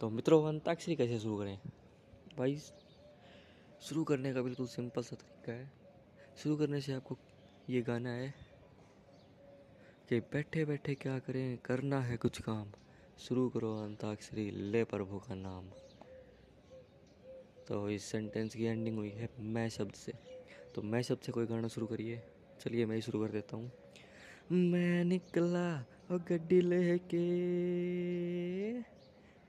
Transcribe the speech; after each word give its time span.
तो 0.00 0.10
मित्रों 0.10 0.44
अंताक्षरी 0.44 0.96
कैसे 0.96 1.18
शुरू 1.18 1.38
करें? 1.38 1.58
भाई, 2.38 2.56
शुरू 3.82 4.04
करने 4.04 4.34
का 4.34 4.42
बिल्कुल 4.42 4.66
सिंपल 4.66 5.02
सा 5.02 5.16
तरीका 5.16 5.52
है। 5.52 5.70
शुरू 6.36 6.56
करने 6.56 6.80
से 6.80 6.92
आपको 6.92 7.18
ये 7.70 7.82
गाना 7.82 8.10
है 8.10 8.34
कि 10.08 10.20
बैठे 10.20 10.64
बैठे 10.64 10.94
क्या 10.94 11.18
करें? 11.18 11.58
करना 11.58 12.00
है 12.00 12.16
कुछ 12.16 12.42
काम। 12.42 12.72
शुरू 13.18 13.48
करो 13.48 13.84
अंताक्षरी 13.84 14.50
ले 14.50 14.84
प्रभु 14.84 15.18
का 15.18 15.34
नाम। 15.34 15.70
तो 17.68 17.90
इस 17.90 18.04
सेंटेंस 18.04 18.54
की 18.54 18.64
एंडिंग 18.64 18.96
हुई 18.96 19.10
है, 19.10 19.28
मैं 19.38 19.68
शब्द 19.68 19.92
से। 19.92 20.12
तो 20.74 20.82
मैं 20.82 21.02
शब्द 21.02 21.18
से 21.18 21.32
कोई 21.32 21.46
गाना 21.46 21.68
शुरू 21.68 21.86
करिए। 21.86 22.22
चलिए, 22.60 22.86
मैं 22.86 22.96
ही 22.96 23.02
शुरू 23.02 23.26
कर 23.26 23.32
देता 23.32 23.56
हूँ। 23.56 23.72
मैं 24.52 25.04
निकला 25.04 25.80
और 25.80 26.18
गड्डी 26.28 26.60
लेके। 26.60 27.20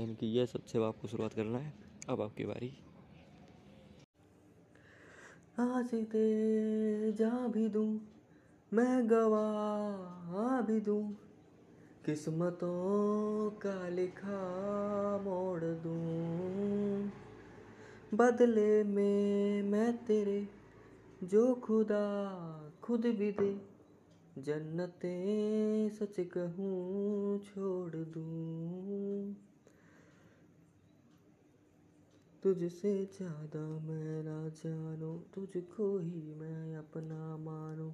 यानी 0.00 0.14
कि 0.14 0.26
ये 0.26 0.46
सबसे 0.46 0.78
आपको 0.84 1.08
शुरुआत 1.08 1.32
करना 1.32 1.58
है, 1.58 1.72
अब 2.08 2.20
आपकी 2.20 2.44
बारी। 2.44 2.72
दे 5.58 7.12
जा 7.12 7.48
भी 7.48 7.68
दूँ, 7.68 8.00
मैं 8.72 9.10
गवा 9.10 10.60
भी 10.60 10.80
दूँ, 10.80 11.12
किस्मतों 12.04 13.50
का 13.50 13.88
लिखा 13.88 14.40
मोड़ 15.18 15.64
दूँ। 15.64 17.12
बदले 18.14 18.84
में 18.84 19.62
मैं 19.62 20.04
तेरे, 20.04 20.48
जो 21.24 21.54
खुदा 21.54 22.04
खुद 22.82 23.00
भी 23.00 23.32
दे, 23.32 23.76
जन्नतें 24.38 25.88
सच 25.88 26.16
कहूँ 26.20 27.38
छोड़ 27.38 27.96
दूँ 27.96 29.36
तुझसे 32.46 33.04
ज़्यादा 33.04 33.78
मैं 33.78 34.22
ना 34.22 34.48
जानूं, 34.48 35.18
तुझको 35.34 35.98
ही 35.98 36.34
मैं 36.34 36.76
अपना 36.76 37.36
मानूं। 37.36 37.92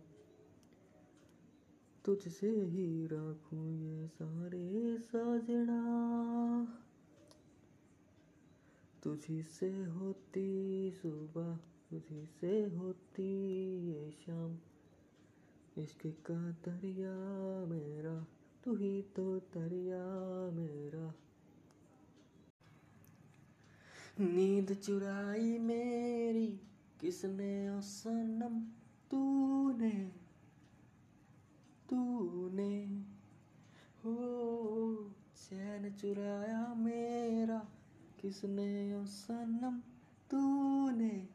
तुझसे 2.04 2.50
ही 2.50 3.06
राखूं 3.06 3.70
ये 3.70 4.08
सारे 4.08 4.98
साजना। 4.98 5.80
तुझी 9.02 9.42
से 9.42 9.84
होती 9.84 10.90
सुबह 10.90 11.56
तुझी 11.90 12.26
से 12.26 12.64
होती 12.64 13.32
ये 13.88 14.10
शाम। 14.10 14.58
इश्क 15.82 16.06
का 16.06 16.50
दरिया 16.50 17.14
मेरा, 17.66 18.26
तू 18.64 18.74
ही 18.74 19.02
तो 19.02 19.38
दरिया 19.38 20.04
मेरा। 20.50 21.14
नींद 24.20 24.74
चुराई 24.74 25.58
मेरी, 25.58 26.60
किसने 27.00 27.78
ओ 27.78 27.80
सनम 27.80 28.60
तूने? 29.10 30.12
तूने। 31.90 32.84
हो, 34.04 34.14
चैन 35.36 35.90
चुराया 35.90 36.74
मेरा, 36.74 37.68
किसने 38.20 39.02
ओ 39.02 39.04
सनम 39.04 39.80
तूने? 40.30 41.28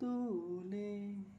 तूने। 0.00 1.31